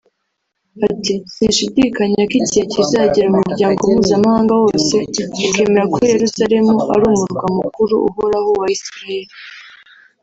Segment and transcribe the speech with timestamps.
[0.89, 4.95] Ati “Sinshidikanya ko igihe kizagera Umuryango Mpuzamahanga wose
[5.45, 9.33] ukemera ko Yeruzalemu ari Umurwa Mukuru uhoraho wa Isiraheli